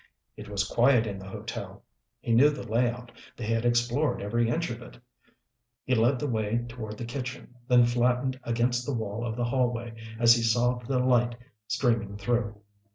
[0.35, 1.83] It was quiet in the hotel.
[2.21, 4.97] He knew the layout; they had explored every inch of it.
[5.83, 9.93] He led the way toward the kitchen, then flattened against the wall of the hallway
[10.19, 11.35] as he saw the light
[11.67, 12.59] streaming through.